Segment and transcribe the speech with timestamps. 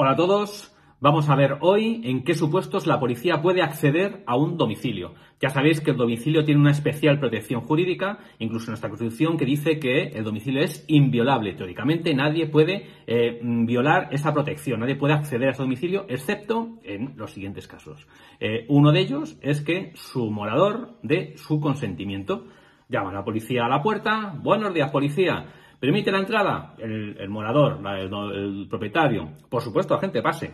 [0.00, 0.72] Hola a todos.
[1.00, 5.14] Vamos a ver hoy en qué supuestos la policía puede acceder a un domicilio.
[5.40, 9.44] Ya sabéis que el domicilio tiene una especial protección jurídica, incluso en nuestra Constitución, que
[9.44, 11.54] dice que el domicilio es inviolable.
[11.54, 17.14] Teóricamente nadie puede eh, violar esa protección, nadie puede acceder a ese domicilio, excepto en
[17.16, 18.06] los siguientes casos.
[18.38, 22.46] Eh, uno de ellos es que su morador dé su consentimiento.
[22.88, 24.32] Llama a la policía a la puerta.
[24.40, 25.46] Buenos días, policía.
[25.80, 26.74] ¿Permite la entrada?
[26.78, 29.30] El, morador, el, propietario.
[29.48, 30.52] Por supuesto, la gente pase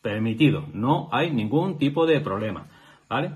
[0.00, 2.66] permitido, no hay ningún tipo de problema,
[3.08, 3.32] ¿vale?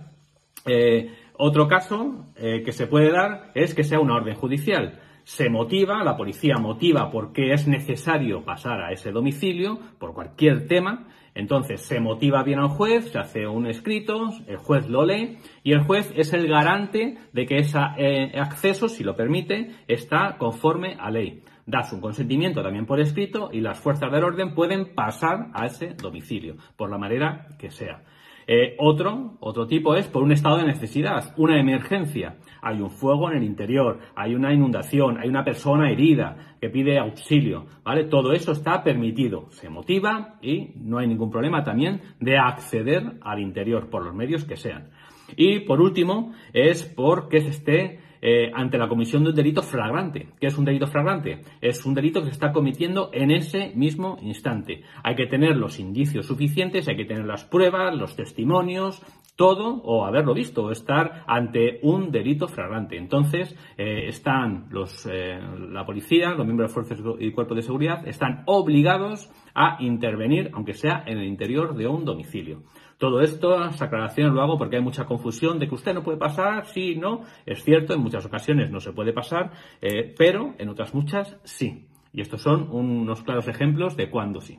[0.64, 4.98] Eh, otro caso eh, que se puede dar es que sea una orden judicial.
[5.26, 10.68] Se motiva, la policía motiva por qué es necesario pasar a ese domicilio por cualquier
[10.68, 11.08] tema.
[11.34, 15.72] Entonces se motiva bien al juez, se hace un escrito, el juez lo lee y
[15.72, 20.96] el juez es el garante de que ese eh, acceso, si lo permite, está conforme
[20.96, 25.48] a ley da su consentimiento también por escrito y las fuerzas del orden pueden pasar
[25.54, 28.04] a ese domicilio, por la manera que sea.
[28.46, 32.36] Eh, otro, otro tipo es por un estado de necesidad, una emergencia.
[32.62, 36.98] Hay un fuego en el interior, hay una inundación, hay una persona herida que pide
[36.98, 38.04] auxilio, ¿vale?
[38.04, 43.40] Todo eso está permitido, se motiva y no hay ningún problema también de acceder al
[43.40, 44.90] interior por los medios que sean.
[45.36, 50.28] Y por último, es porque se esté eh, ante la comisión de un delito flagrante.
[50.40, 51.42] ¿Qué es un delito flagrante?
[51.60, 54.82] Es un delito que se está cometiendo en ese mismo instante.
[55.02, 59.02] Hay que tener los indicios suficientes, hay que tener las pruebas, los testimonios,
[59.36, 62.96] todo o haberlo visto o estar ante un delito flagrante.
[62.96, 65.38] Entonces, eh, están los, eh,
[65.70, 70.72] la policía, los miembros de fuerzas y cuerpos de seguridad, están obligados a intervenir, aunque
[70.72, 72.62] sea en el interior de un domicilio.
[72.98, 76.16] Todo esto, las aclaraciones lo hago porque hay mucha confusión de que usted no puede
[76.16, 77.22] pasar, sí, no.
[77.44, 81.88] Es cierto, en muchas ocasiones no se puede pasar, eh, pero en otras muchas sí.
[82.12, 84.58] Y estos son unos claros ejemplos de cuándo sí.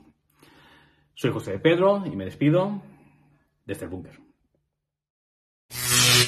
[1.15, 2.83] Soy José de Pedro y me despido
[3.65, 4.27] desde el búnker.
[5.71, 6.23] you